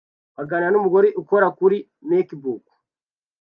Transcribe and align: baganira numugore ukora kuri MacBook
baganira 0.37 0.73
numugore 0.73 1.07
ukora 1.21 1.47
kuri 1.57 1.77
MacBook 2.09 2.65